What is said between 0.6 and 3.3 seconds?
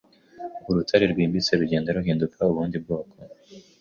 Urutare rwimbitse rugenda ruhinduka ubundi bwoko